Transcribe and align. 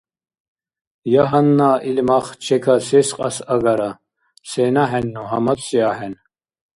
Я 1.21 1.23
гьанна 1.29 1.71
ил 1.89 1.97
мах 2.09 2.25
чекасес 2.45 3.09
кьас 3.17 3.37
агара, 3.53 3.91
сенахӀенну 4.49 5.23
гьамадси 5.29 5.79
ахӀен. 5.91 6.13